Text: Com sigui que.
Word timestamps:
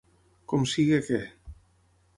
Com 0.53 0.65
sigui 0.71 1.01
que. 1.11 1.21